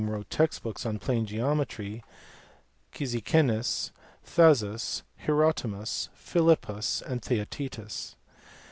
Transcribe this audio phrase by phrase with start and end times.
[0.09, 2.03] wrote text books on plane geometry),
[2.91, 3.91] Cyzicenus,
[4.25, 8.15] Thasus Hermotimus, Philippus, and Theaetetus.